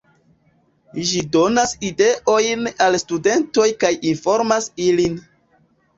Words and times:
Ĝi 1.09 1.19
donas 1.35 1.73
ideojn 1.89 2.71
al 2.87 2.97
studentoj 3.05 3.69
kaj 3.85 3.93
informas 4.13 4.71
ilin. 4.91 5.21